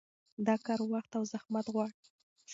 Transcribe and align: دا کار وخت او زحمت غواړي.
دا 0.45 0.55
کار 0.65 0.79
وخت 0.93 1.11
او 1.19 1.23
زحمت 1.31 1.65
غواړي. 1.73 2.01